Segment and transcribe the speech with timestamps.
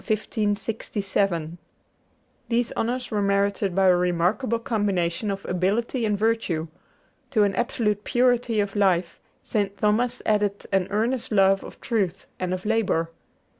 [0.09, 0.67] [Illustration: THOMAS
[1.15, 1.57] AQUINAS]
[2.49, 6.69] These honors were merited by a remarkable combination of ability and virtue.
[7.29, 9.77] To an absolute purity of life, St.
[9.77, 13.11] Thomas added an earnest love of truth and of labor.